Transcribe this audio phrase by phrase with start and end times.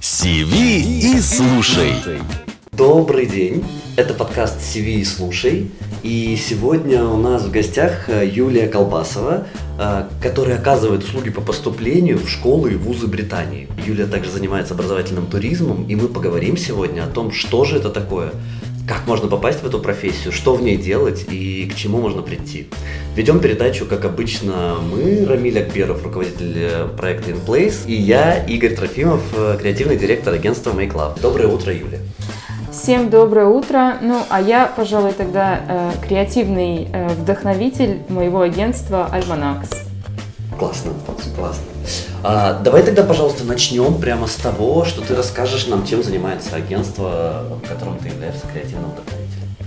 [0.00, 1.94] Сиви и слушай.
[2.72, 3.64] Добрый день,
[3.96, 5.70] это подкаст «CV и слушай»,
[6.02, 9.46] и сегодня у нас в гостях э, Юлия Колбасова,
[9.78, 13.68] э, которая оказывает услуги по поступлению в школы и вузы Британии.
[13.86, 18.32] Юлия также занимается образовательным туризмом, и мы поговорим сегодня о том, что же это такое,
[18.90, 22.66] как можно попасть в эту профессию, что в ней делать и к чему можно прийти.
[23.14, 29.22] Ведем передачу, как обычно, мы, Рамиль Акберов, руководитель э, проекта InPlace, и я, Игорь Трофимов,
[29.60, 31.20] креативный директор агентства Make Love.
[31.20, 32.00] Доброе утро, Юлия.
[32.72, 33.98] Всем доброе утро.
[34.02, 39.70] Ну, а я, пожалуй, тогда э, креативный э, вдохновитель моего агентства Альманакс.
[40.58, 40.94] Классно,
[41.36, 41.69] классно.
[42.22, 47.44] А, давай тогда, пожалуйста, начнем прямо с того, что ты расскажешь нам, чем занимается агентство,
[47.62, 49.20] в котором ты являешься креативным вдохновителем.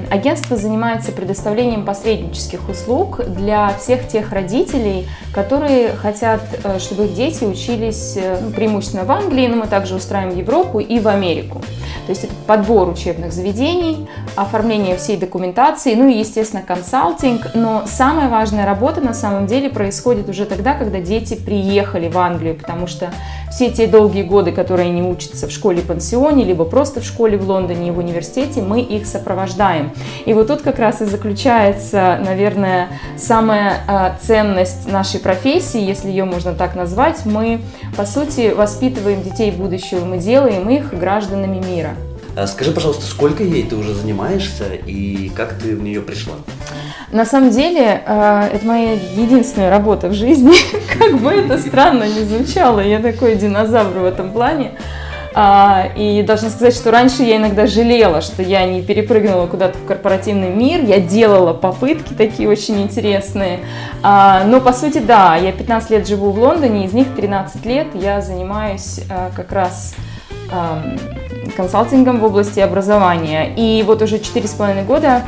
[0.09, 7.43] Агентство занимается предоставлением посреднических услуг для всех тех родителей, которые хотят, э, чтобы их дети
[7.43, 11.61] учились э, ну, преимущественно в Англии, но мы также устраиваем Европу и в Америку.
[12.05, 17.55] То есть подбор учебных заведений, оформление всей документации, ну и, естественно, консалтинг.
[17.55, 22.55] Но самая важная работа на самом деле происходит уже тогда, когда дети приехали в Англию,
[22.55, 23.11] потому что
[23.51, 27.89] все те долгие годы, которые они учатся в школе-пансионе, либо просто в школе в Лондоне
[27.89, 29.91] и в университете, мы их сопровождаем.
[30.25, 36.25] И вот тут как раз и заключается, наверное, самая а, ценность нашей профессии, если ее
[36.25, 37.25] можно так назвать.
[37.25, 37.61] Мы,
[37.95, 41.95] по сути, воспитываем детей будущего, мы делаем их гражданами мира.
[42.35, 46.33] А скажи, пожалуйста, сколько ей ты уже занимаешься и как ты в нее пришла?
[47.11, 50.53] На самом деле, а, это моя единственная работа в жизни.
[50.97, 54.71] Как бы это странно не звучало, я такой динозавр в этом плане.
[55.35, 59.85] А, и должна сказать, что раньше я иногда жалела, что я не перепрыгнула куда-то в
[59.85, 60.83] корпоративный мир.
[60.83, 63.59] Я делала попытки такие очень интересные.
[64.01, 67.87] А, но по сути, да, я 15 лет живу в Лондоне, из них 13 лет
[67.93, 69.01] я занимаюсь
[69.35, 69.93] как раз
[71.55, 73.53] консалтингом в области образования.
[73.55, 75.23] И вот уже 4,5 года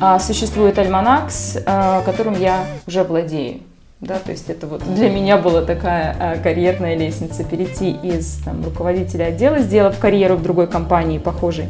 [0.00, 3.60] а, существует Альманакс, а, которым я уже владею.
[4.00, 8.64] Да, то есть это вот для меня была такая а, карьерная лестница, перейти из там,
[8.64, 11.68] руководителя отдела, сделав карьеру в другой компании похожей,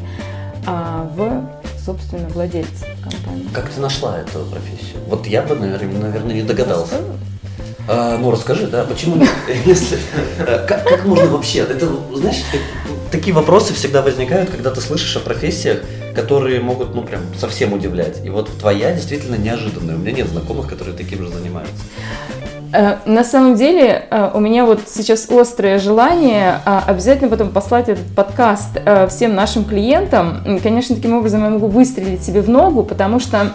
[0.65, 1.43] в,
[1.85, 3.49] собственно, владельца компании.
[3.53, 5.01] Как ты нашла эту профессию?
[5.09, 6.97] Вот я бы, наверное, наверное не догадался.
[7.89, 9.31] А, ну, расскажи, да, почему нет?
[9.67, 9.99] Если,
[10.39, 11.61] э, как, как можно вообще?
[11.61, 12.43] Это, знаешь,
[13.11, 15.81] такие вопросы всегда возникают, когда ты слышишь о профессиях,
[16.15, 18.25] которые могут, ну, прям совсем удивлять.
[18.25, 19.97] И вот твоя действительно неожиданная.
[19.97, 21.75] У меня нет знакомых, которые таким же занимаются.
[22.73, 28.07] Э, на самом деле э, у меня вот сейчас острое желание обязательно потом послать этот
[28.15, 28.79] подкаст
[29.09, 30.61] всем нашим клиентам.
[30.63, 33.53] Конечно, таким образом я могу выстрелить себе в ногу, потому что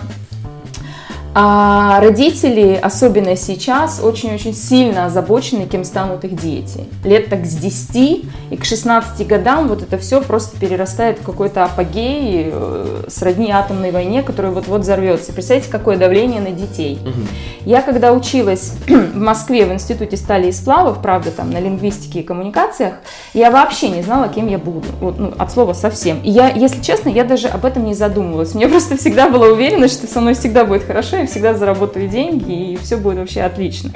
[1.37, 6.85] а родители, особенно сейчас, очень-очень сильно озабочены, кем станут их дети.
[7.03, 11.65] Лет так с 10 и к 16 годам вот это все просто перерастает в какой-то
[11.65, 15.33] апогей э, сродни атомной войне, которая вот-вот взорвется.
[15.33, 16.99] Представляете, какое давление на детей.
[17.03, 17.27] Угу.
[17.65, 22.23] Я когда училась в Москве в Институте стали и сплавов, правда, там на лингвистике и
[22.23, 22.93] коммуникациях,
[23.33, 24.87] я вообще не знала, кем я буду.
[25.01, 26.21] Вот, ну, от слова совсем.
[26.21, 28.53] И я, если честно, я даже об этом не задумывалась.
[28.53, 32.77] Мне просто всегда была уверенность, что со мной всегда будет хорошо, всегда заработаю деньги, и
[32.77, 33.91] все будет вообще отлично.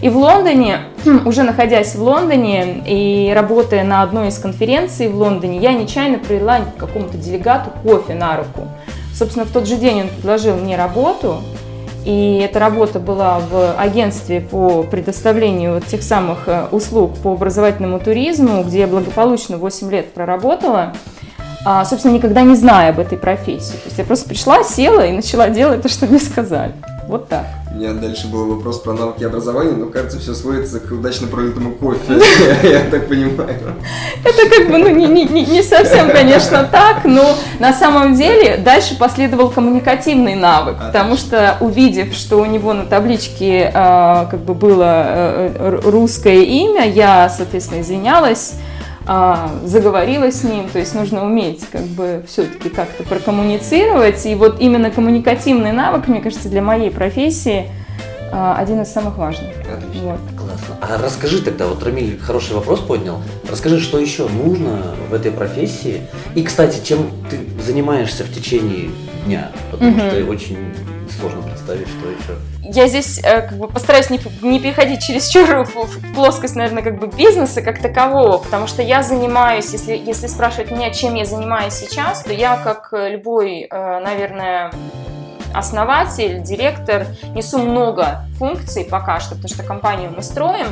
[0.00, 0.80] И в Лондоне,
[1.24, 6.60] уже находясь в Лондоне и работая на одной из конференций в Лондоне, я нечаянно пролила
[6.76, 8.68] какому-то делегату кофе на руку.
[9.14, 11.40] Собственно, в тот же день он предложил мне работу,
[12.04, 17.98] и эта работа была в агентстве по предоставлению вот тех самых э, услуг по образовательному
[17.98, 20.92] туризму, где я благополучно 8 лет проработала
[21.64, 23.72] собственно, никогда не зная об этой профессии.
[23.72, 26.72] То есть я просто пришла, села и начала делать то, что мне сказали.
[27.08, 27.46] Вот так.
[27.74, 31.72] У меня дальше был вопрос про навыки образования, но кажется, все сводится к удачно пролитому
[31.72, 32.20] кофе,
[32.62, 33.58] я так понимаю.
[34.24, 38.96] Это как бы, ну, не, не, не совсем, конечно, так, но на самом деле дальше
[38.96, 45.04] последовал коммуникативный навык, потому что увидев, что у него на табличке а, как бы было
[45.06, 48.54] э, русское имя, я, соответственно, извинялась,
[49.06, 54.60] а, заговорила с ним, то есть нужно уметь как бы все-таки как-то прокоммуницировать, и вот
[54.60, 57.70] именно коммуникативный навык, мне кажется, для моей профессии
[58.32, 59.50] а, один из самых важных.
[59.60, 60.12] Отлично.
[60.12, 60.20] Вот.
[60.36, 60.76] Классно.
[60.80, 63.20] А расскажи тогда, вот Рамиль хороший вопрос поднял,
[63.50, 66.02] расскажи, что еще нужно в этой профессии,
[66.34, 68.90] и, кстати, чем ты занимаешься в течение
[69.26, 70.00] дня, потому угу.
[70.00, 70.58] что очень
[71.10, 72.38] сложно представить, что еще.
[72.62, 76.98] Я здесь э, как бы постараюсь не, не переходить через в, в плоскость, наверное, как
[76.98, 81.74] бы бизнеса как такового, потому что я занимаюсь, если, если спрашивать меня, чем я занимаюсь
[81.74, 84.70] сейчас, то я, как любой, э, наверное,
[85.54, 90.66] основатель, директор, несу много функций пока что, потому что компанию мы строим.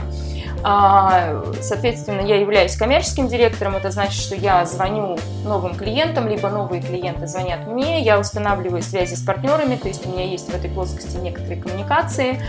[0.65, 6.81] А, соответственно, я являюсь коммерческим директором, это значит, что я звоню новым клиентам, либо новые
[6.81, 10.71] клиенты звонят мне, я устанавливаю связи с партнерами, то есть у меня есть в этой
[10.71, 12.41] плоскости некоторые коммуникации.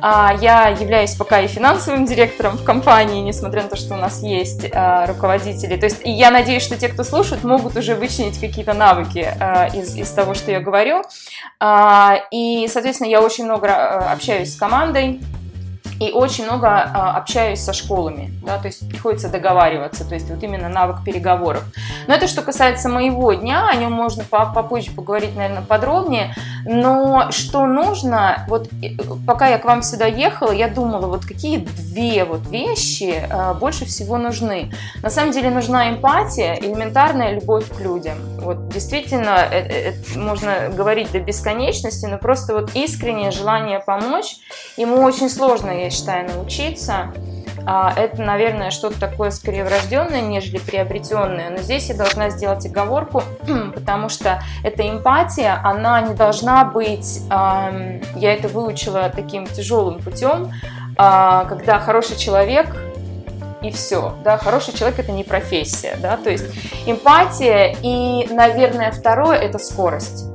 [0.00, 4.22] А, я являюсь пока и финансовым директором в компании, несмотря на то, что у нас
[4.22, 5.76] есть а, руководители.
[5.76, 9.28] То есть я надеюсь, что те, кто слушает, могут уже вычленить какие-то навыки
[9.74, 11.02] из, из того, что я говорю.
[12.30, 13.72] И, соответственно, я очень много
[14.10, 15.20] общаюсь с командой,
[16.02, 20.42] и очень много а, общаюсь со школами, да, то есть приходится договариваться, то есть вот
[20.42, 21.62] именно навык переговоров.
[22.08, 26.34] Но это что касается моего дня, о нем можно попозже поговорить, наверное, подробнее.
[26.64, 28.68] Но что нужно, вот
[29.26, 33.84] пока я к вам сюда ехала, я думала, вот какие две вот вещи а, больше
[33.84, 34.72] всего нужны.
[35.02, 38.18] На самом деле нужна эмпатия, элементарная любовь к людям.
[38.40, 44.36] Вот действительно, это, это можно говорить до бесконечности, но просто вот искреннее желание помочь.
[44.76, 47.12] Ему очень сложно, я считаю, научиться.
[47.64, 51.50] А, это, наверное, что-то такое скорее врожденное, нежели приобретенное.
[51.50, 53.22] Но здесь я должна сделать оговорку,
[53.74, 60.52] потому что эта эмпатия, она не должна быть, я это выучила таким тяжелым путем,
[60.96, 62.74] а, когда хороший человек
[63.62, 66.44] и все, да, хороший человек это не профессия, да, то есть
[66.84, 70.31] эмпатия и, наверное, второе это скорость.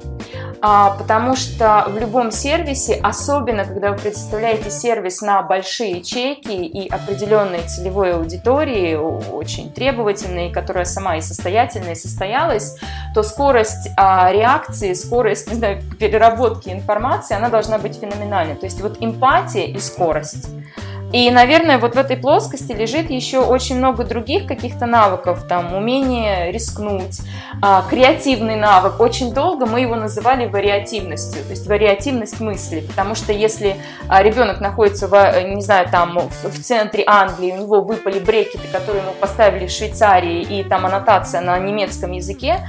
[0.59, 6.89] А, потому что в любом сервисе, особенно когда вы предоставляете сервис на большие чеки и
[6.89, 12.77] определенной целевой аудитории, очень требовательной, которая сама и состоятельная, и состоялась,
[13.13, 18.56] то скорость а, реакции, скорость, не знаю, переработки информации, она должна быть феноменальной.
[18.56, 20.50] То есть вот эмпатия и скорость.
[21.13, 26.51] И, наверное, вот в этой плоскости лежит еще очень много других каких-то навыков, там, умение
[26.51, 27.21] рискнуть,
[27.62, 29.00] а, креативный навык.
[29.00, 33.77] Очень долго мы его называли вариативностью, то есть вариативность мысли, потому что если
[34.09, 39.01] а, ребенок находится, в, не знаю, там, в центре Англии, у него выпали брекеты, которые
[39.01, 42.59] ему поставили в Швейцарии, и там аннотация на немецком языке,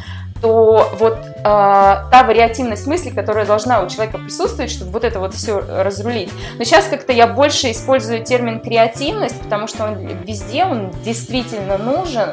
[0.40, 5.34] то вот э, та вариативность мысли, которая должна у человека присутствовать, чтобы вот это вот
[5.34, 6.30] все разрулить.
[6.58, 12.30] Но сейчас как-то я больше использую термин креативность, потому что он везде, он действительно нужен.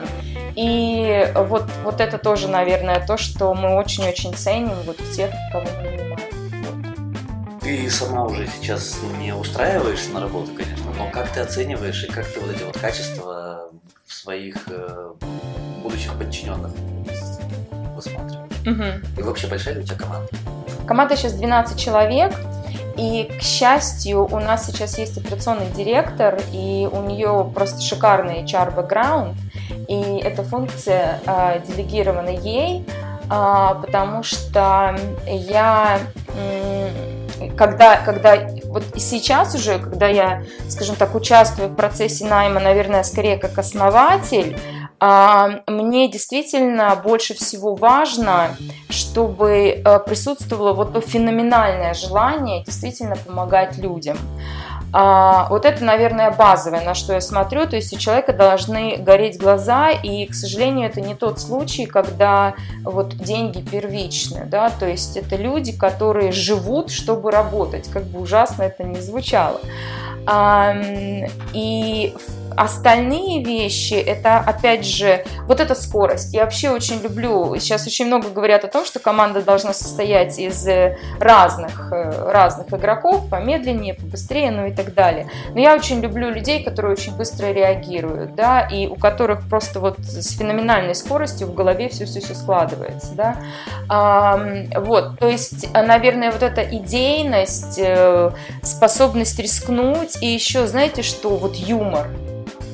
[0.55, 5.65] И вот, вот это тоже, наверное, то, что мы очень-очень ценим вот в тех, кого
[5.65, 6.05] мы нанимаем.
[7.61, 12.25] Ты сама уже сейчас не устраиваешься на работу, конечно, но как ты оцениваешь и как
[12.25, 13.71] ты вот эти вот качества
[14.05, 15.13] в своих э,
[15.81, 16.71] будущих подчиненных
[17.95, 18.51] высматриваешь?
[18.67, 19.19] Угу.
[19.19, 20.27] И вообще большая ли у тебя команда?
[20.87, 22.33] Команда сейчас 12 человек.
[22.97, 29.35] И, к счастью, у нас сейчас есть операционный директор, и у нее просто шикарный HR-бэкграунд,
[29.89, 34.95] и эта функция э, делегирована ей, э, потому что
[35.27, 35.99] я,
[36.37, 43.03] э, когда, когда вот сейчас уже, когда я, скажем так, участвую в процессе найма, наверное,
[43.03, 44.57] скорее как основатель,
[45.67, 48.55] мне действительно больше всего важно,
[48.89, 54.17] чтобы э, присутствовало вот то феноменальное желание действительно помогать людям.
[54.97, 57.67] А, вот это, наверное, базовое, на что я смотрю.
[57.67, 62.53] То есть у человека должны гореть глаза, и, к сожалению, это не тот случай, когда
[62.83, 68.63] вот деньги первичны, да, то есть это люди, которые живут, чтобы работать, как бы ужасно
[68.63, 69.59] это ни звучало.
[71.53, 72.15] И
[72.57, 76.33] остальные вещи, это опять же вот эта скорость.
[76.33, 80.67] Я вообще очень люблю, сейчас очень много говорят о том, что команда должна состоять из
[80.67, 85.29] э, разных, э, разных игроков, помедленнее, побыстрее, ну и так далее.
[85.53, 89.99] Но я очень люблю людей, которые очень быстро реагируют, да, и у которых просто вот
[89.99, 93.35] с феноменальной скоростью в голове все-все-все складывается, да.
[94.75, 98.31] Вот, то есть, наверное, вот эта идейность, э,
[98.61, 102.07] способность рискнуть, и еще, знаете что, вот юмор–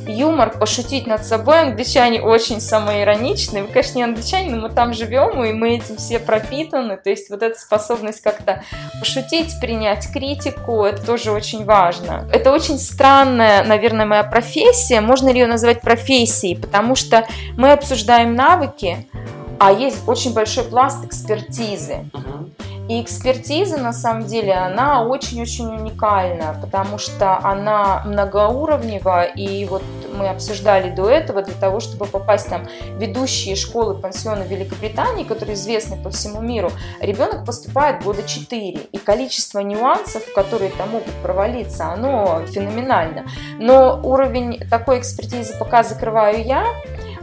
[0.07, 1.61] юмор, пошутить над собой.
[1.61, 3.63] Англичане очень самоироничны.
[3.63, 6.97] Вы, конечно, не англичане, но мы там живем, и мы этим все пропитаны.
[6.97, 8.63] То есть вот эта способность как-то
[8.99, 12.27] пошутить, принять критику, это тоже очень важно.
[12.33, 15.01] Это очень странная, наверное, моя профессия.
[15.01, 16.55] Можно ли ее назвать профессией?
[16.55, 17.25] Потому что
[17.57, 19.07] мы обсуждаем навыки,
[19.59, 22.05] а есть очень большой пласт экспертизы.
[22.91, 29.81] И экспертиза, на самом деле, она очень-очень уникальна, потому что она многоуровневая, и вот
[30.13, 32.67] мы обсуждали до этого, для того, чтобы попасть там
[32.97, 36.69] ведущие школы, пансионы Великобритании, которые известны по всему миру,
[36.99, 43.23] ребенок поступает года 4, и количество нюансов, которые там могут провалиться, оно феноменально.
[43.57, 46.65] Но уровень такой экспертизы пока закрываю я,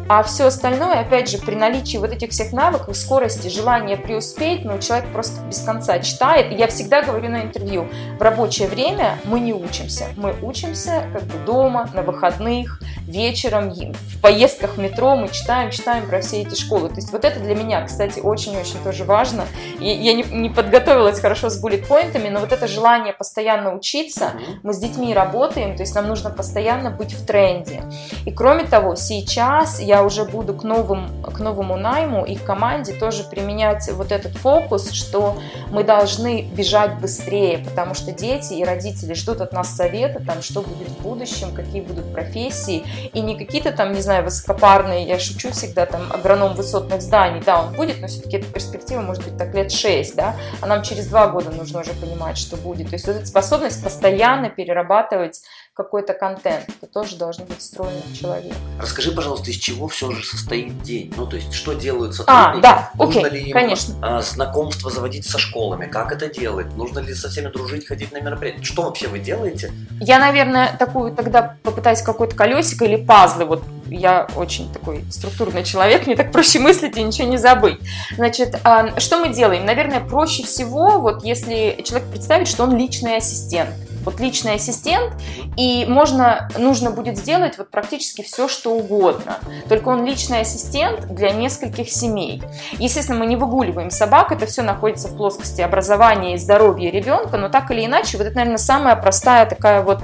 [0.08, 4.78] А все остальное, опять же, при наличии вот этих всех навыков, скорости, желания преуспеть, ну,
[4.78, 6.50] человек просто без конца читает.
[6.50, 7.88] И я всегда говорю на интервью,
[8.18, 10.06] в рабочее время мы не учимся.
[10.16, 16.06] Мы учимся как бы дома, на выходных, вечером, в поездках в метро мы читаем, читаем
[16.06, 16.88] про все эти школы.
[16.88, 19.44] То есть вот это для меня, кстати, очень-очень тоже важно.
[19.78, 24.72] И я не, не подготовилась хорошо с буллет-поинтами, но вот это желание постоянно учиться, мы
[24.72, 27.82] с детьми работаем, то есть нам нужно постоянно быть в тренде.
[28.24, 32.92] И кроме того, сейчас я уже буду к, новым, к новому найму и к команде
[32.92, 35.38] тоже применять вот этот фокус, что
[35.70, 40.62] мы должны бежать быстрее, потому что дети и родители ждут от нас совета, там, что
[40.62, 45.50] будет в будущем, какие будут профессии, и не какие-то там, не знаю, высокопарные, я шучу
[45.50, 49.54] всегда, там, агроном высотных зданий, да, он будет, но все-таки эта перспектива может быть так
[49.54, 52.88] лет 6, да, а нам через два года нужно уже понимать, что будет.
[52.88, 55.40] То есть вот эта способность постоянно перерабатывать
[55.78, 56.64] какой-то контент.
[56.82, 58.56] Это тоже должен быть встроен в человека.
[58.80, 61.14] Расскажи, пожалуйста, из чего все же состоит день?
[61.16, 62.58] Ну, то есть, что делают сотрудники?
[62.58, 63.94] А, да, Нужно окей, ли им конечно.
[64.02, 65.86] А, знакомство заводить со школами?
[65.86, 66.74] Как это делать?
[66.74, 68.64] Нужно ли со всеми дружить, ходить на мероприятия?
[68.64, 69.70] Что вообще вы делаете?
[70.00, 73.44] Я, наверное, такую тогда попытаюсь какой-то колесико или пазлы.
[73.44, 77.78] Вот я очень такой структурный человек, мне так проще мыслить и ничего не забыть.
[78.16, 79.64] Значит, а, что мы делаем?
[79.64, 83.70] Наверное, проще всего, вот если человек представит, что он личный ассистент
[84.08, 85.12] вот личный ассистент,
[85.56, 89.38] и можно, нужно будет сделать вот практически все, что угодно.
[89.68, 92.42] Только он личный ассистент для нескольких семей.
[92.78, 97.48] Естественно, мы не выгуливаем собак, это все находится в плоскости образования и здоровья ребенка, но
[97.48, 100.00] так или иначе, вот это, наверное, самая простая такая вот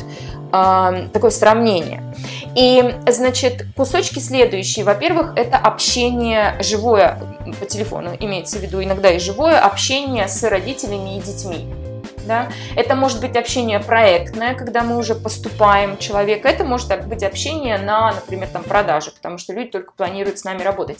[0.53, 2.03] э, такое сравнение.
[2.57, 4.85] И, значит, кусочки следующие.
[4.85, 7.19] Во-первых, это общение живое
[7.61, 11.84] по телефону, имеется в виду иногда и живое общение с родителями и детьми
[12.27, 12.49] да?
[12.77, 18.13] Это может быть общение проектное, когда мы уже поступаем человека, это может быть общение на,
[18.13, 20.99] например, там, продаже, потому что люди только планируют с нами работать.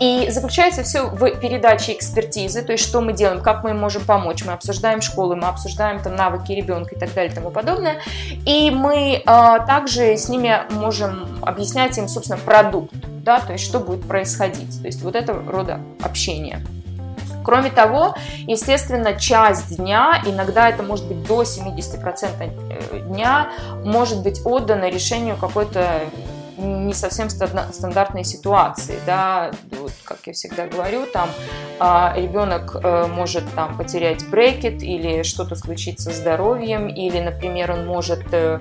[0.00, 4.04] И заключается все в передаче экспертизы, то есть что мы делаем, как мы им можем
[4.04, 7.96] помочь, мы обсуждаем школы, мы обсуждаем там навыки ребенка и так далее и тому подобное,
[8.46, 13.80] и мы а, также с ними можем объяснять им, собственно, продукт, да, то есть что
[13.80, 16.64] будет происходить, то есть вот это рода общения.
[17.50, 18.14] Кроме того,
[18.46, 22.04] естественно, часть дня, иногда это может быть до 70%
[22.38, 23.50] э, дня,
[23.84, 26.02] может быть отдана решению какой-то
[26.56, 31.28] не совсем стандартной ситуации, да, вот, как я всегда говорю, там
[31.80, 37.84] а, ребенок а, может там потерять брекет или что-то случится с здоровьем, или, например, он
[37.84, 38.60] может а,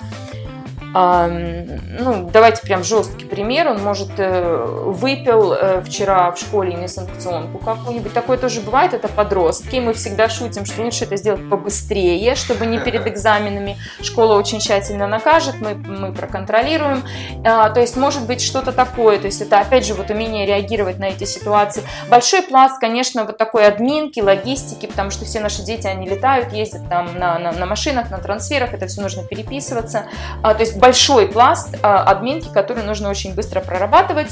[0.94, 8.12] ну, давайте прям жесткий пример, он может э, выпил э, вчера в школе несанкционку какую-нибудь,
[8.12, 12.80] такое тоже бывает, это подростки, мы всегда шутим, что лучше это сделать побыстрее, чтобы не
[12.80, 17.04] перед экзаменами, школа очень тщательно накажет, мы, мы проконтролируем,
[17.46, 20.98] а, то есть может быть что-то такое, то есть это опять же вот умение реагировать
[20.98, 21.84] на эти ситуации.
[22.10, 26.90] Большой пласт, конечно, вот такой админки, логистики, потому что все наши дети, они летают, ездят
[26.90, 30.06] там на, на, на машинах, на трансферах, это все нужно переписываться,
[30.42, 34.30] а, то есть большой пласт админки, который нужно очень быстро прорабатывать.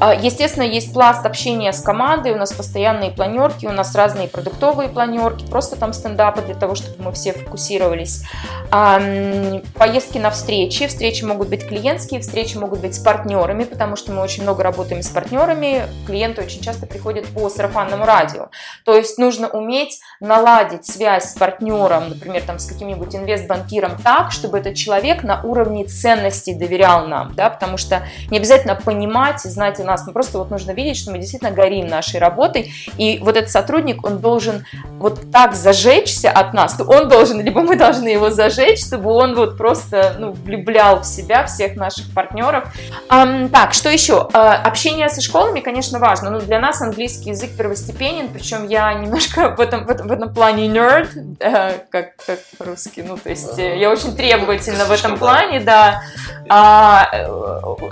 [0.00, 4.88] А, естественно, есть пласт общения с командой, у нас постоянные планерки, у нас разные продуктовые
[4.88, 8.24] планерки, просто там стендапы для того, чтобы мы все фокусировались.
[8.70, 14.22] Поездки на встречи, встречи могут быть клиентские, встречи могут быть с партнерами, потому что мы
[14.22, 18.48] очень много работаем с партнерами, клиенты очень часто приходят по сарафанному радио.
[18.84, 24.58] То есть нужно уметь наладить связь с партнером, например, там, с каким-нибудь инвестбанкиром так, чтобы
[24.58, 29.80] этот человек на уровне ценностей доверял нам, да, потому что не обязательно понимать и знать
[29.86, 33.50] нас, но просто вот нужно видеть, что мы действительно горим нашей работой, и вот этот
[33.50, 34.66] сотрудник, он должен
[34.98, 39.56] вот так зажечься от нас, он должен, либо мы должны его зажечь, чтобы он вот
[39.56, 42.64] просто, ну, влюблял в себя всех наших партнеров.
[43.08, 44.28] Um, так, что еще?
[44.32, 49.54] Uh, общение со школами, конечно, важно, но для нас английский язык первостепенен, причем я немножко
[49.56, 53.58] в этом, в этом, в этом плане nerd, uh, как, как по-русски, ну, то есть
[53.58, 56.02] uh, я очень требовательна в этом плане, да.
[56.48, 57.26] А, э,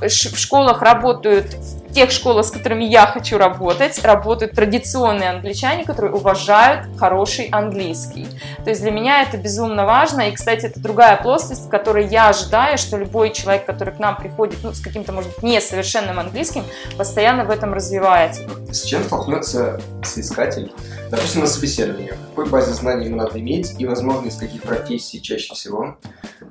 [0.08, 1.56] в школах работают
[1.94, 8.26] тех школах, с которыми я хочу работать, работают традиционные англичане, которые уважают хороший английский.
[8.64, 10.22] То есть для меня это безумно важно.
[10.22, 14.16] И, кстати, это другая плоскость, в которой я ожидаю, что любой человек, который к нам
[14.16, 16.64] приходит ну, с каким-то, может быть, несовершенным английским,
[16.98, 18.42] постоянно в этом развивается.
[18.70, 20.72] С чем столкнется соискатель,
[21.10, 22.12] допустим, на собеседовании?
[22.30, 25.96] Какой базе знаний ему надо иметь и, возможно, из каких профессий чаще всего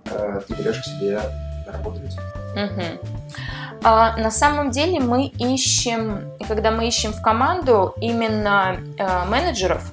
[0.05, 1.19] э, ты берешь к себе
[1.67, 1.99] работу?
[2.55, 2.99] Угу.
[3.83, 9.91] А, на самом деле мы ищем, когда мы ищем в команду именно а, менеджеров,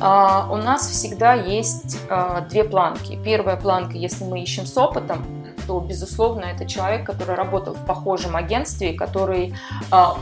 [0.00, 3.18] а, у нас всегда есть а, две планки.
[3.22, 5.24] Первая планка, если мы ищем с опытом,
[5.70, 9.54] что, безусловно, это человек, который работал в похожем агентстве, который
[9.92, 10.16] а,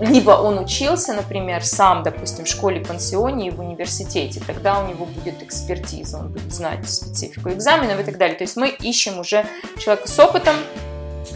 [0.00, 5.42] либо он учился, например, сам, допустим, в школе-пансионе и в университете, тогда у него будет
[5.42, 8.34] экспертиза, он будет знать специфику экзаменов и так далее.
[8.34, 9.44] То есть мы ищем уже
[9.78, 10.54] человека с опытом,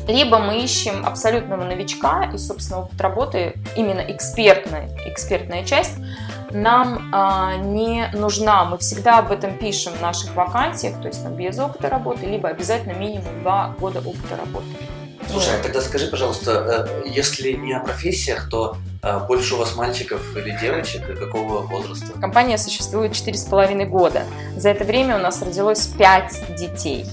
[0.08, 5.94] либо мы ищем абсолютного новичка, и, собственно, опыт работы, именно экспертная, экспертная часть,
[6.50, 8.64] нам а, не нужна.
[8.64, 12.48] Мы всегда об этом пишем в наших вакансиях, то есть там без опыта работы, либо
[12.48, 14.66] обязательно минимум два года опыта работы.
[15.30, 19.76] Слушай, а тогда скажи, пожалуйста, э, если не о профессиях, то э, больше у вас
[19.76, 22.18] мальчиков или девочек, и какого возраста?
[22.18, 24.22] Компания существует четыре с половиной года.
[24.56, 27.04] За это время у нас родилось пять детей.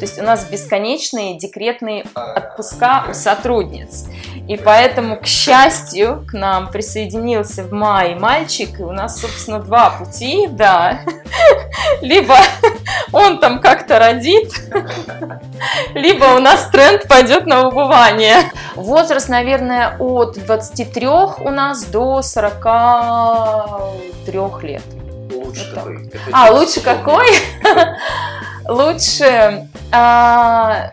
[0.00, 4.06] То есть у нас бесконечные декретные отпуска у сотрудниц.
[4.48, 9.90] И поэтому, к счастью, к нам присоединился в мае мальчик, и у нас, собственно, два
[9.90, 11.00] пути, да.
[12.00, 12.34] Либо
[13.12, 14.50] он там как-то родит,
[15.92, 18.36] либо у нас тренд пойдет на убывание.
[18.76, 24.82] Возраст, наверное, от 23 у нас до 43 лет.
[25.30, 26.10] Лучше Вот какой?
[26.32, 27.26] А, лучше какой?
[28.70, 29.66] Лучше...
[29.90, 30.90] а,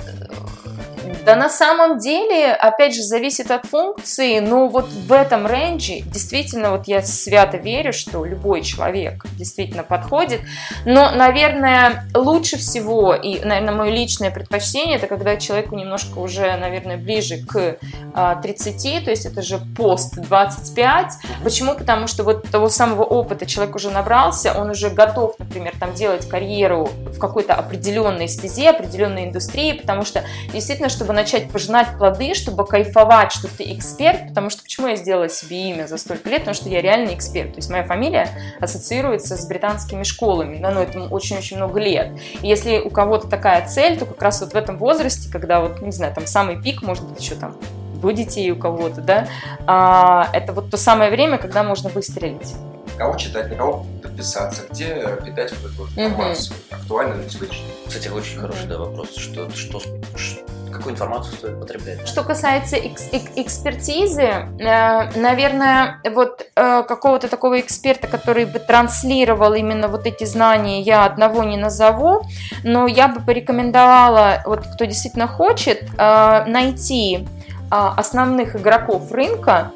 [1.27, 6.71] Да на самом деле, опять же, зависит от функции, но вот в этом рейнже действительно
[6.71, 10.39] вот я свято верю, что любой человек действительно подходит.
[10.85, 16.95] Но, наверное, лучше всего, и, наверное, мое личное предпочтение, это когда человеку немножко уже, наверное,
[16.95, 17.75] ближе к
[18.13, 21.13] а, 30, то есть это же пост 25.
[21.43, 21.73] Почему?
[21.73, 26.25] Потому что вот того самого опыта человек уже набрался, он уже готов, например, там делать
[26.29, 32.65] карьеру в какой-то определенной стезе, определенной индустрии, потому что действительно, чтобы начать пожинать плоды, чтобы
[32.65, 36.53] кайфовать, что ты эксперт, потому что почему я сделала себе имя за столько лет, потому
[36.53, 38.29] что я реальный эксперт, то есть моя фамилия
[38.61, 42.11] ассоциируется с британскими школами, да, ну этому очень-очень много лет.
[42.43, 45.81] И если у кого-то такая цель, то как раз вот в этом возрасте, когда вот,
[45.81, 47.57] не знаю, там самый пик, может быть, еще там
[47.99, 49.27] до детей у кого-то, да,
[49.65, 52.53] а, это вот то самое время, когда можно выстрелить.
[52.95, 57.87] Кого читать, на кого подписаться, где питать вот эту вот информацию, актуальную на сегодняшний день.
[57.87, 59.15] Кстати, очень хороший да, вопрос.
[59.15, 59.79] Что, что,
[60.15, 62.07] ш- какую информацию стоит потреблять?
[62.07, 69.53] Что касается экс- эк- экспертизы, э, наверное, вот э, какого-то такого эксперта, который бы транслировал
[69.53, 72.21] именно вот эти знания, я одного не назову,
[72.63, 77.27] но я бы порекомендовала, вот кто действительно хочет, э, найти
[77.69, 79.71] основных игроков рынка,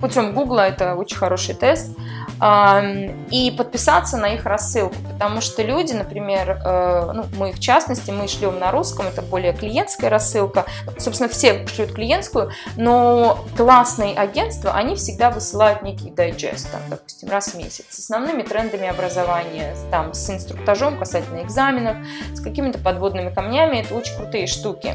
[0.00, 1.94] путем Гугла, это очень хороший тест,
[2.40, 8.28] и подписаться на их рассылку, потому что люди, например, э, ну, мы в частности, мы
[8.28, 10.64] шлем на русском, это более клиентская рассылка,
[10.98, 17.48] собственно, все шлют клиентскую, но классные агентства, они всегда высылают некий дайджест, там, допустим, раз
[17.48, 21.96] в месяц, с основными трендами образования, там, с инструктажом касательно экзаменов,
[22.34, 24.94] с какими-то подводными камнями, это очень крутые штуки.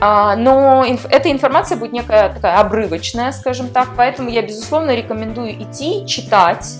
[0.00, 6.06] А, но эта информация будет некая такая обрывочная, скажем так, поэтому я, безусловно, рекомендую идти,
[6.06, 6.77] читать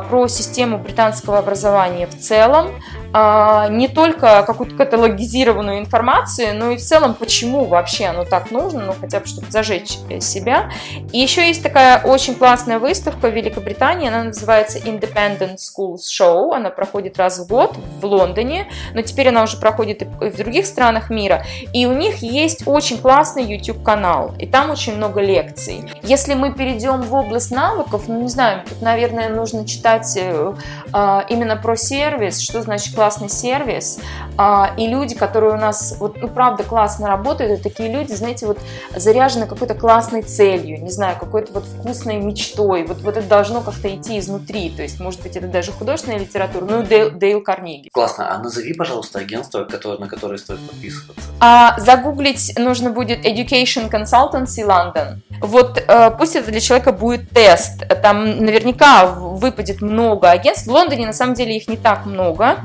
[0.00, 6.80] про систему британского образования в целом, а, не только какую-то каталогизированную информацию, но и в
[6.80, 10.70] целом, почему вообще оно так нужно, ну хотя бы, чтобы зажечь э, себя.
[11.12, 16.70] И еще есть такая очень классная выставка в Великобритании, она называется Independent Schools Show, она
[16.70, 21.10] проходит раз в год в Лондоне, но теперь она уже проходит и в других странах
[21.10, 25.90] мира, и у них есть очень классный YouTube-канал, и там очень много лекций.
[26.02, 30.54] Если мы перейдем в область навыков, ну не знаю, тут, наверное, нужно читать э,
[30.92, 33.98] а, именно про сервис, что значит классный сервис,
[34.36, 38.46] а, и люди, которые у нас, вот, ну, правда, классно работают, это такие люди, знаете,
[38.46, 38.58] вот
[38.94, 43.88] заряжены какой-то классной целью, не знаю, какой-то вот вкусной мечтой, вот, вот это должно как-то
[43.88, 47.88] идти изнутри, то есть, может быть, это даже художественная литература, ну, Дейл, Дейл Карнеги.
[47.90, 48.34] Классно.
[48.34, 51.24] А назови, пожалуйста, агентство, которое, на которое стоит подписываться.
[51.40, 55.20] А загуглить нужно будет Education Consultancy London.
[55.40, 57.82] Вот э, пусть это для человека будет тест.
[58.02, 60.66] Там наверняка выпадет много агентств.
[60.66, 62.58] В Лондоне на самом деле их не так много,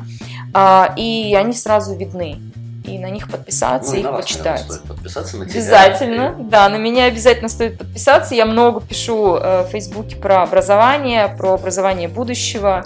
[0.96, 2.40] и они сразу видны.
[2.86, 4.72] И на них подписаться, Ну, и их на вас, наверное, почитать.
[4.72, 5.54] стоит подписаться на тебя.
[5.60, 8.36] Обязательно, да, на меня обязательно стоит подписаться.
[8.36, 12.86] Я много пишу э, в Фейсбуке про образование, про образование будущего,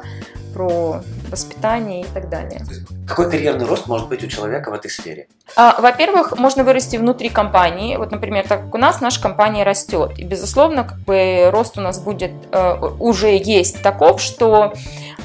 [0.53, 2.61] про воспитание и так далее.
[3.09, 5.27] Какой карьерный рост может быть у человека в этой сфере?
[5.55, 7.97] А, Во-первых, можно вырасти внутри компании.
[7.97, 10.11] Вот, например, так как у нас наша компания растет.
[10.19, 14.73] И, безусловно, как бы рост у нас будет, э, уже есть таков, что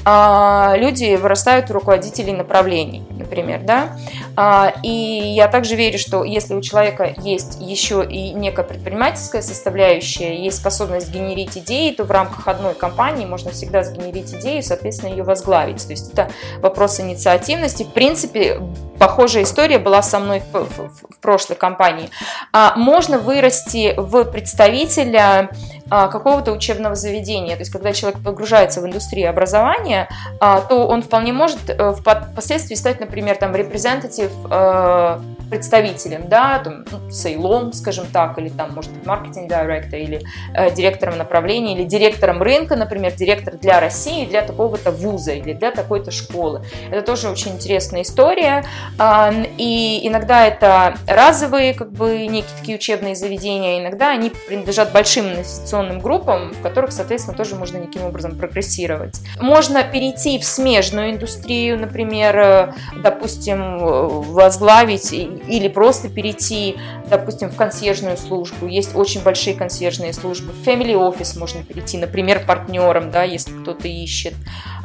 [0.07, 3.97] а, люди вырастают руководителей направлений, например, да.
[4.35, 10.43] А, И я также верю, что если у человека есть еще и некая предпринимательская составляющая,
[10.43, 15.09] есть способность генерить идеи, то в рамках одной компании можно всегда сгенерить идею и, соответственно,
[15.09, 15.83] ее возглавить.
[15.83, 18.61] То есть это вопрос инициативности, есть, в принципе,
[18.99, 22.09] похожая история была со мной в, в, в прошлой компании.
[22.51, 25.49] А, можно вырасти в представителя
[25.89, 27.55] какого-то учебного заведения.
[27.55, 32.75] То есть, когда человек погружается в индустрию образования, а, то он вполне может э, впоследствии
[32.75, 35.19] стать, например, там, репрезентатив э,
[35.49, 40.21] представителем, да, там, ну, сейлом, скажем так, или там, может быть, маркетинг-директор, или
[40.55, 45.71] э, директором направления, или директором рынка, например, директор для России, для такого-то вуза или для
[45.71, 46.63] такой-то школы.
[46.89, 48.65] Это тоже очень интересная история,
[48.97, 55.27] э, и иногда это разовые, как бы, некие такие учебные заведения, иногда они принадлежат большим
[55.27, 59.19] инвестиционным группам, в которых, соответственно, тоже можно неким образом прогрессировать.
[59.39, 66.77] Можно перейти в смежную индустрию, например, э, допустим, возглавить или просто перейти,
[67.09, 68.67] допустим, в консьержную службу.
[68.67, 70.53] Есть очень большие консьержные службы.
[70.53, 74.33] В family office можно перейти, например, партнером, да, если кто-то ищет.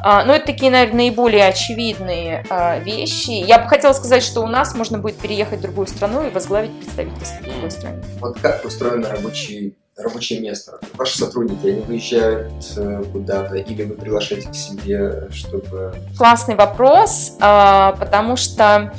[0.03, 3.31] А, но это такие, наверное, наиболее очевидные а, вещи.
[3.31, 6.77] Я бы хотела сказать, что у нас можно будет переехать в другую страну и возглавить
[6.79, 8.03] представительство в другой стране.
[8.19, 10.79] Вот как устроено рабочий рабочее место?
[10.93, 15.93] Ваши сотрудники, они выезжают э, куда-то или вы приглашаете к себе, чтобы...
[16.17, 18.93] Классный вопрос, а, потому что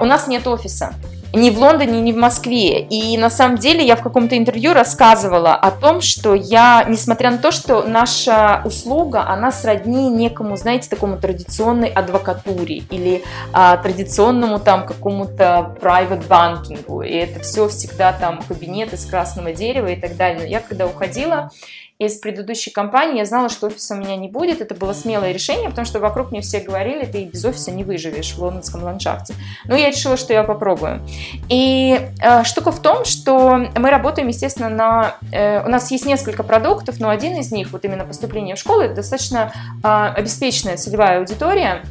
[0.00, 0.94] у нас нет офиса
[1.36, 2.80] ни в Лондоне, ни в Москве.
[2.80, 7.38] И на самом деле я в каком-то интервью рассказывала о том, что я, несмотря на
[7.38, 13.22] то, что наша услуга, она сродни некому, знаете, такому традиционной адвокатуре или
[13.52, 17.02] а, традиционному там какому-то private банкингу.
[17.02, 20.40] И это все всегда там кабинет из красного дерева и так далее.
[20.40, 21.50] Но я когда уходила,
[21.98, 24.60] из предыдущей компании я знала, что офиса у меня не будет.
[24.60, 28.34] Это было смелое решение, потому что вокруг мне все говорили, ты без офиса не выживешь
[28.34, 29.34] в лондонском ландшафте.
[29.64, 31.00] Но я решила, что я попробую.
[31.48, 35.16] И э, штука в том, что мы работаем, естественно, на...
[35.32, 38.82] Э, у нас есть несколько продуктов, но один из них, вот именно поступление в школу,
[38.82, 41.82] это достаточно э, обеспеченная целевая аудитория,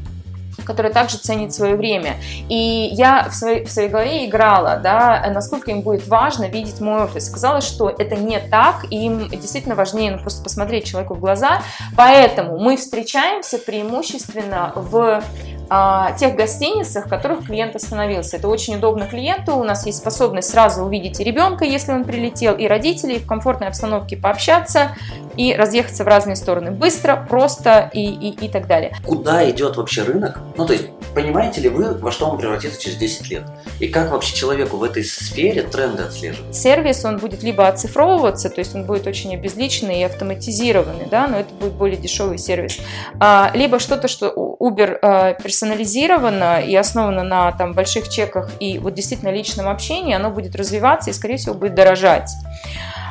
[0.65, 2.15] которая также ценит свое время.
[2.49, 7.03] И я в своей, в своей голове играла, да, насколько им будет важно видеть мой
[7.03, 7.27] офис.
[7.27, 11.61] Сказала, что это не так, и им действительно важнее ну, просто посмотреть человеку в глаза.
[11.95, 15.23] Поэтому мы встречаемся преимущественно в
[15.69, 18.37] а, тех гостиницах, в которых клиент остановился.
[18.37, 22.55] Это очень удобно клиенту, у нас есть способность сразу увидеть и ребенка, если он прилетел,
[22.55, 24.95] и родителей, в комфортной обстановке пообщаться
[25.37, 26.71] и разъехаться в разные стороны.
[26.71, 28.95] Быстро, просто и, и, и так далее.
[29.05, 30.39] Куда идет вообще рынок?
[30.57, 33.43] Ну, то есть, понимаете ли вы, во что он превратится через 10 лет?
[33.79, 36.55] И как вообще человеку в этой сфере тренды отслеживать?
[36.55, 41.39] Сервис, он будет либо оцифровываться, то есть он будет очень обезличенный и автоматизированный, да, но
[41.39, 42.79] это будет более дешевый сервис.
[43.19, 44.29] А, либо что-то, что
[44.65, 50.29] Uber а, персонализировано и основано на там, больших чеках и вот действительно личном общении, оно
[50.29, 52.31] будет развиваться и, скорее всего, будет дорожать.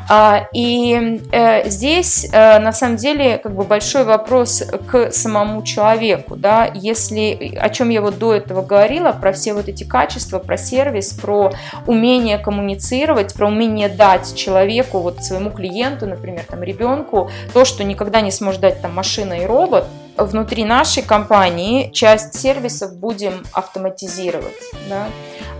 [0.08, 6.36] А, и э, здесь э, на самом деле как бы большой вопрос к самому человеку,
[6.36, 10.58] да, если о чем я вот до этого говорила про все вот эти качества, про
[10.58, 11.52] сервис, про
[11.86, 18.20] умение коммуницировать, про умение дать человеку вот своему клиенту, например, там ребенку то, что никогда
[18.20, 24.54] не сможет дать там машина и робот, внутри нашей компании часть сервисов будем автоматизировать,
[24.88, 25.06] да?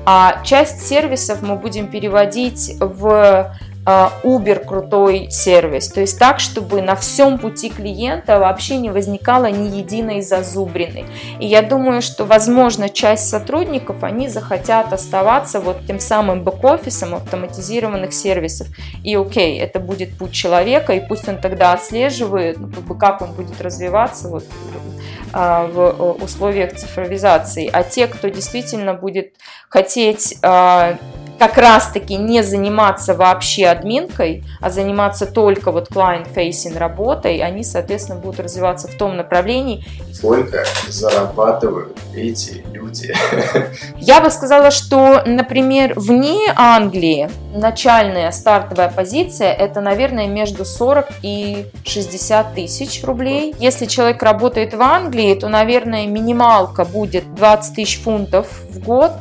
[0.07, 5.89] а часть сервисов мы будем переводить в а, Uber крутой сервис.
[5.89, 11.05] То есть так, чтобы на всем пути клиента вообще не возникало ни единой зазубрины.
[11.39, 18.15] И я думаю, что, возможно, часть сотрудников, они захотят оставаться вот тем самым бэк-офисом автоматизированных
[18.15, 18.69] сервисов.
[19.03, 23.23] И окей, это будет путь человека, и пусть он тогда отслеживает, ну, как, бы, как
[23.23, 24.45] он будет развиваться вот,
[25.33, 27.69] а, в э, условиях цифровизации.
[27.71, 29.35] А те, кто действительно будет
[29.69, 30.39] хотеть
[31.39, 38.41] как раз-таки не заниматься вообще админкой, а заниматься только вот client-facing работой, они, соответственно, будут
[38.41, 39.85] развиваться в том направлении.
[40.13, 43.15] Сколько зарабатывают эти люди?
[43.99, 51.67] Я бы сказала, что, например, вне Англии начальная стартовая позиция это, наверное, между 40 и
[51.85, 53.55] 60 тысяч рублей.
[53.59, 59.13] Если человек работает в Англии, то, наверное, минималка будет 20 тысяч фунтов в год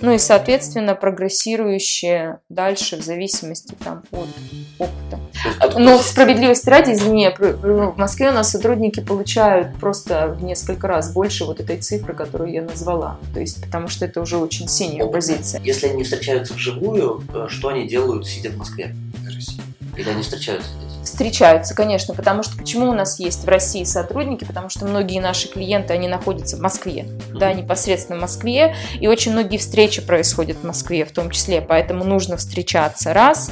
[0.00, 4.28] ну и, соответственно, прогрессирующие дальше в зависимости там, от
[4.78, 5.78] опыта.
[5.78, 11.44] Но справедливости ради, извини, в Москве у нас сотрудники получают просто в несколько раз больше
[11.44, 13.18] вот этой цифры, которую я назвала.
[13.34, 15.60] То есть, потому что это уже очень синяя позиция.
[15.62, 18.94] Если они встречаются вживую, э, что они делают, сидя в Москве?
[19.96, 20.70] Или они встречаются?
[21.08, 25.48] Встречаются, конечно, потому что почему у нас есть в России сотрудники, потому что многие наши
[25.48, 30.64] клиенты, они находятся в Москве, да, непосредственно в Москве, и очень многие встречи происходят в
[30.64, 33.50] Москве в том числе, поэтому нужно встречаться, раз.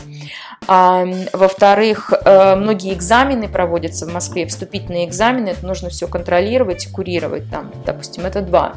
[0.68, 7.50] А, во-вторых, э, многие экзамены проводятся в Москве, вступительные экзамены, это нужно все контролировать, курировать
[7.50, 8.74] там, допустим, это два.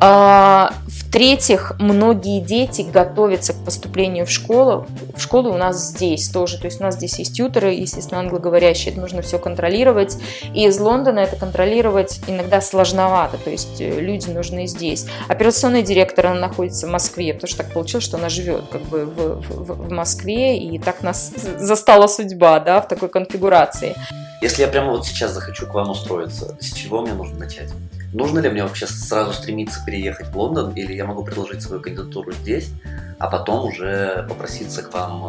[0.00, 4.86] А, В-третьих, многие дети готовятся к поступлению в школу.
[5.14, 6.58] В школу у нас здесь тоже.
[6.58, 8.90] То есть у нас здесь есть тьютеры, естественно, англоговорящие.
[8.90, 10.18] Это нужно все контролировать.
[10.52, 13.38] И из Лондона это контролировать иногда сложновато.
[13.38, 15.06] То есть э, люди нужны здесь.
[15.28, 19.04] Операционный директор, она находится в Москве, потому что так получилось, что она живет как бы
[19.06, 20.58] в, в, в Москве.
[20.58, 23.94] И так нас застала судьба, да, в такой конфигурации.
[24.42, 27.70] Если я прямо вот сейчас захочу к вам устроиться, с чего мне нужно начать?
[28.14, 32.30] Нужно ли мне вообще сразу стремиться переехать в Лондон, или я могу предложить свою кандидатуру
[32.30, 32.70] здесь,
[33.18, 35.28] а потом уже попроситься к вам э,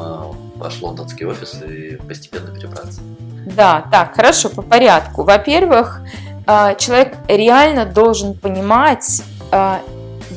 [0.56, 3.02] в ваш лондонский офис и постепенно перебраться?
[3.48, 5.24] Да, так, хорошо, по порядку.
[5.24, 6.02] Во-первых,
[6.46, 9.78] э, человек реально должен понимать э,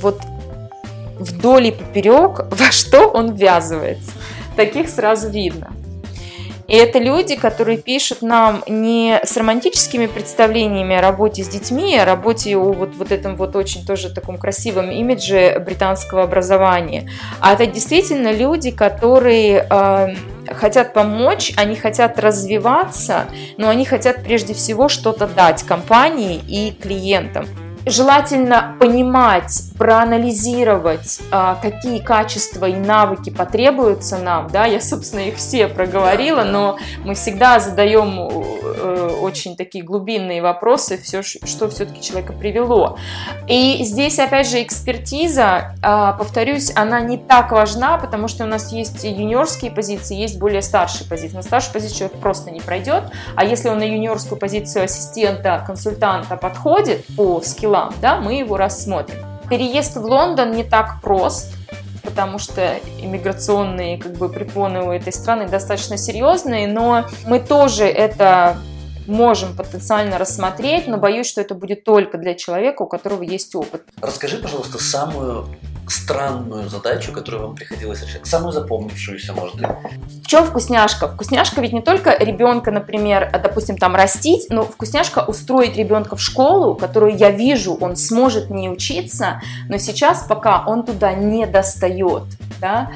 [0.01, 0.19] вот
[1.19, 4.13] вдоль и поперек, во что он ввязывается.
[4.57, 5.71] Таких сразу видно.
[6.68, 12.04] И это люди, которые пишут нам не с романтическими представлениями о работе с детьми, о
[12.04, 17.66] работе о вот, вот этом вот очень тоже таком красивом имидже британского образования, а это
[17.66, 20.14] действительно люди, которые э,
[20.52, 23.24] хотят помочь, они хотят развиваться,
[23.57, 27.46] но они хотят прежде всего что-то дать компании и клиентам.
[27.87, 34.49] Желательно понимать, проанализировать, а, какие качества и навыки потребуются нам.
[34.49, 34.67] Да?
[34.67, 41.23] Я, собственно, их все проговорила, но мы всегда задаем э, очень такие глубинные вопросы, все,
[41.23, 42.99] что все-таки человека привело.
[43.47, 48.73] И здесь, опять же, экспертиза, а, повторюсь, она не так важна, потому что у нас
[48.73, 51.37] есть юниорские позиции, есть более старшие позиции.
[51.37, 53.05] На старшую позицию человек просто не пройдет,
[53.37, 59.28] а если он на юниорскую позицию ассистента, консультанта подходит по скиллам, да, мы его рассмотрим.
[59.51, 61.55] Переезд в Лондон не так прост,
[62.03, 68.59] потому что иммиграционные как бы препоны у этой страны достаточно серьезные, но мы тоже это
[69.07, 73.83] можем потенциально рассмотреть, но боюсь, что это будет только для человека, у которого есть опыт.
[74.03, 75.49] Расскажи, пожалуйста, самую
[75.90, 79.66] странную задачу, которую вам приходилось решать, самую запомнившуюся, может быть?
[80.24, 81.09] В чем вкусняшка?
[81.09, 86.74] Вкусняшка ведь не только ребенка, например, допустим, там растить, но вкусняшка устроить ребенка в школу,
[86.74, 92.24] которую я вижу, он сможет не учиться, но сейчас пока он туда не достает,
[92.61, 92.90] да,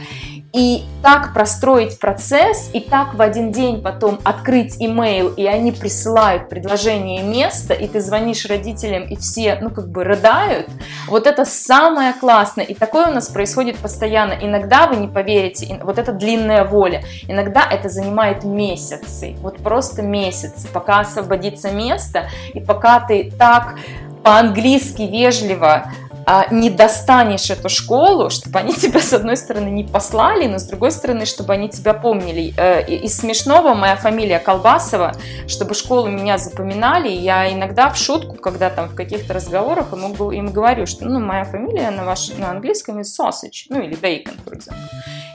[0.53, 6.49] и так простроить процесс, и так в один день потом открыть имейл, и они присылают
[6.49, 10.69] предложение места, и ты звонишь родителям, и все, ну, как бы рыдают.
[11.09, 12.65] Вот это самое классное.
[12.65, 14.35] И такое у нас происходит постоянно.
[14.41, 17.03] Иногда вы не поверите, вот это длинная воля.
[17.29, 23.77] Иногда это занимает месяцы, вот просто месяцы, пока освободится место, и пока ты так
[24.23, 25.91] по-английски вежливо
[26.27, 30.65] а, не достанешь эту школу, чтобы они тебя, с одной стороны, не послали, но с
[30.65, 32.55] другой стороны, чтобы они тебя помнили.
[32.57, 35.13] Э, из смешного моя фамилия Колбасова,
[35.47, 40.53] чтобы школу меня запоминали, я иногда в шутку, когда там в каких-то разговорах им, им
[40.53, 44.77] говорю, что ну, моя фамилия на, ваш, на английском sausage, ну или bacon, for example.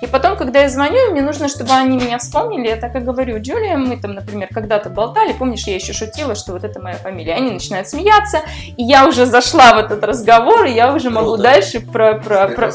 [0.01, 3.41] И потом, когда я звоню, мне нужно, чтобы они меня вспомнили, я так и говорю,
[3.41, 7.33] Джулия, мы там, например, когда-то болтали, помнишь, я еще шутила, что вот это моя фамилия.
[7.33, 8.41] Они начинают смеяться,
[8.77, 11.43] и я уже зашла в этот разговор, и я уже могу Круто.
[11.43, 12.71] дальше про, про, про,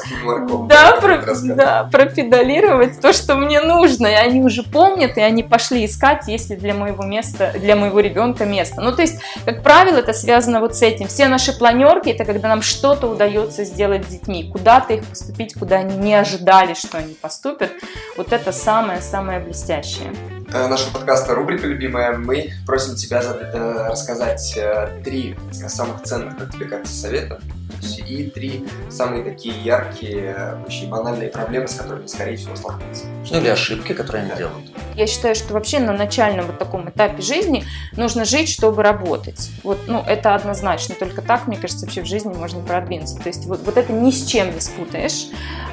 [0.69, 1.23] да, про,
[1.55, 4.09] да, пропедалировать то, что мне нужно.
[4.09, 8.01] И они уже помнят, и они пошли искать, есть ли для моего места, для моего
[8.01, 8.81] ребенка место.
[8.81, 11.07] Ну, то есть, как правило, это связано вот с этим.
[11.07, 15.77] Все наши планерки, это когда нам что-то удается сделать с детьми, куда-то их поступить, куда
[15.77, 17.71] они не ожидали, что они поступят.
[18.17, 20.13] Вот это самое-самое блестящее.
[20.53, 22.19] Э, наша подкаста рубрика любимая.
[22.19, 27.41] Мы просим тебя э, рассказать э, три самых ценных для тебя кажется совета
[27.83, 33.05] и три самые такие яркие, очень банальные проблемы, с которыми, скорее всего, столкнутся.
[33.31, 34.67] Ну или ошибки, которые они делают.
[34.95, 37.65] Я считаю, что вообще на начальном вот таком этапе жизни
[37.97, 39.51] нужно жить, чтобы работать.
[39.63, 40.95] Вот, ну, это однозначно.
[40.95, 43.17] Только так, мне кажется, вообще в жизни можно продвинуться.
[43.19, 45.27] То есть вот, вот это ни с чем не спутаешь.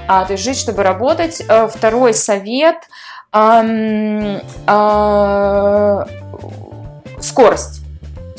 [0.07, 1.43] А, то есть жить, чтобы работать.
[1.47, 2.77] Э, второй совет
[3.31, 3.63] а,
[4.65, 6.07] а,
[7.19, 7.81] скорость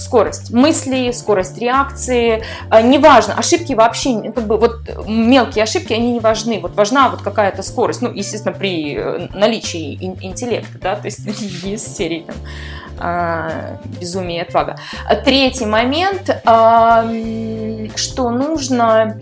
[0.01, 6.21] скорость мысли, скорость реакции, а, неважно, ошибки вообще, как бы вот мелкие ошибки, они не
[6.21, 11.21] важны, вот важна вот какая-то скорость, ну, естественно, при э, наличии интеллекта, да, то есть
[11.65, 12.37] из серии там
[12.99, 14.77] а, безумие и отвага.
[15.25, 17.07] Третий момент, а,
[17.97, 19.21] что нужно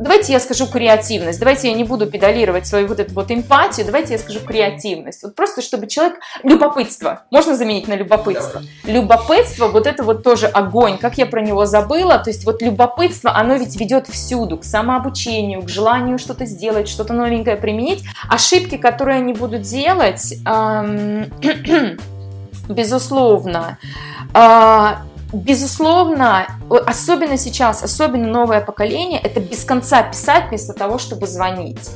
[0.00, 4.14] давайте я скажу креативность, давайте я не буду педалировать свою вот эту вот эмпатию, давайте
[4.14, 5.22] я скажу креативность.
[5.22, 6.18] Вот просто, чтобы человек...
[6.42, 7.22] Любопытство.
[7.30, 8.62] Можно заменить на любопытство?
[8.84, 9.00] Давай.
[9.00, 10.98] Любопытство, вот это вот тоже огонь.
[10.98, 12.18] Как я про него забыла.
[12.18, 17.12] То есть вот любопытство, оно ведь ведет всюду, к самообучению, к желанию что-то сделать, что-то
[17.12, 18.04] новенькое применить.
[18.28, 21.30] Ошибки, которые они будут делать, эм,
[22.68, 23.78] безусловно,
[24.34, 24.94] э,
[25.34, 26.46] безусловно,
[26.86, 31.90] особенно сейчас, особенно новое поколение, это без конца писать вместо того, чтобы звонить.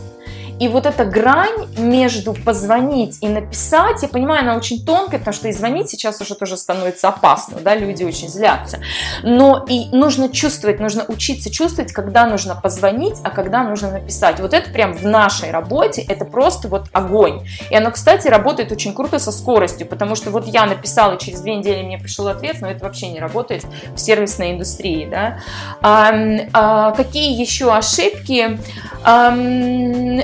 [0.61, 5.49] И вот эта грань между позвонить и написать, я понимаю, она очень тонкая, потому что
[5.49, 8.81] и звонить сейчас уже тоже становится опасно, да, люди очень злятся.
[9.23, 14.41] Но и нужно чувствовать, нужно учиться чувствовать, когда нужно позвонить, а когда нужно написать.
[14.41, 17.47] Вот это прям в нашей работе, это просто вот огонь.
[17.71, 21.41] И оно, кстати, работает очень круто со скоростью, потому что вот я написала, и через
[21.41, 25.39] две недели мне пришел ответ, но это вообще не работает в сервисной индустрии, да.
[25.83, 26.13] А,
[26.53, 28.59] а, какие еще ошибки?
[29.05, 29.29] А,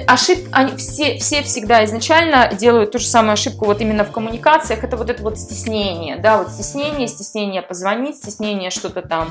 [0.07, 4.85] ошибки, они все, все всегда изначально делают ту же самую ошибку вот именно в коммуникациях,
[4.85, 9.31] это вот это вот стеснение, да, вот стеснение, стеснение позвонить, стеснение что-то там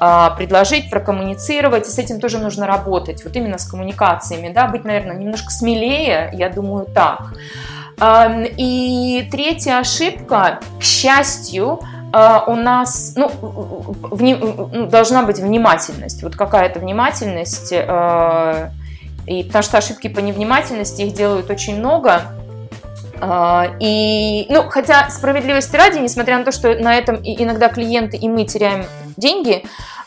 [0.00, 4.84] э, предложить, прокоммуницировать, и с этим тоже нужно работать, вот именно с коммуникациями, да, быть,
[4.84, 7.34] наверное, немножко смелее, я думаю, так.
[8.00, 11.80] Э, и третья ошибка, к счастью,
[12.46, 13.28] у нас ну,
[14.02, 18.70] вни, ну, должна быть внимательность, вот какая-то внимательность, э,
[19.26, 22.22] и потому что ошибки по невнимательности их делают очень много.
[23.20, 28.28] А, и, ну, хотя справедливости ради, несмотря на то, что на этом иногда клиенты и
[28.28, 29.64] мы теряем деньги,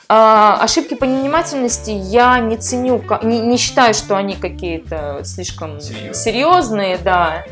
[0.10, 6.14] а, ошибки по невнимательности я не ценю, не, не считаю, что они какие-то слишком Серьезно.
[6.14, 7.44] серьезные, да.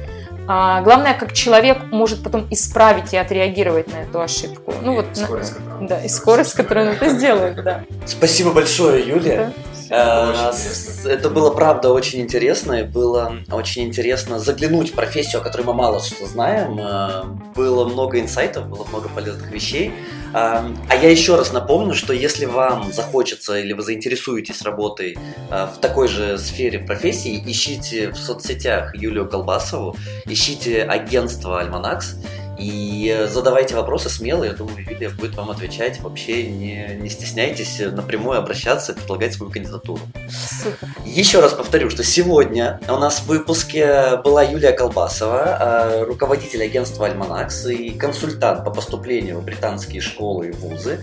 [0.47, 4.73] А, главное, как человек может потом исправить и отреагировать на эту ошибку.
[4.82, 7.84] Ну и вот, скорость, на, да, и скорость, с которой он это сделает, да.
[8.06, 9.51] Спасибо большое, Юлия.
[9.73, 12.74] Э, это было, правда, очень интересно.
[12.74, 16.80] И было очень интересно заглянуть в профессию, о которой мы мало что знаем.
[16.80, 17.24] Э,
[17.56, 19.91] было много инсайтов, было много полезных вещей.
[20.34, 25.17] Э, а я еще раз напомню, что если вам захочется или вы заинтересуетесь работой
[25.50, 29.95] в такой же сфере профессии, ищите в соцсетях Юлию Колбасову,
[30.26, 32.15] ищите агентство Альманакс
[32.58, 36.00] и задавайте вопросы смело, я думаю, Юлия будет вам отвечать.
[36.00, 40.02] Вообще не, не стесняйтесь напрямую обращаться и предлагать свою кандидатуру.
[40.30, 40.88] Супер.
[41.06, 47.08] Еще раз повторю, что сегодня у нас в выпуске была Юлия Колбасова, а, руководитель агентства
[47.08, 51.00] Альманакс и консультант по поступлению в британские школы и вузы.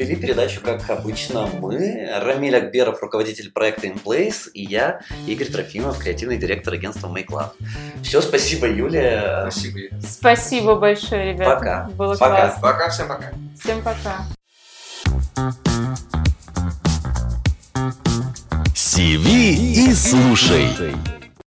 [0.00, 6.38] Вели передачу, как обычно, мы, Рамиль Акберов, руководитель проекта InPlace, и я, Игорь Трофимов, креативный
[6.38, 7.50] директор агентства Make Love.
[8.02, 9.50] Все, спасибо, Юлия.
[9.50, 9.78] Спасибо.
[10.08, 11.54] Спасибо большое, ребята.
[11.54, 11.90] Пока.
[11.96, 12.28] Было пока.
[12.28, 12.62] классно.
[12.62, 13.30] Пока, всем пока.
[13.62, 14.24] Всем пока.
[18.74, 20.66] Сиви и слушай.